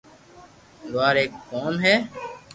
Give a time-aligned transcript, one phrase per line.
[0.91, 1.95] لوھار ايڪ قوم ھي